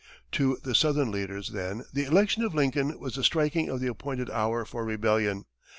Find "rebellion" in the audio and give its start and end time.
4.83-5.45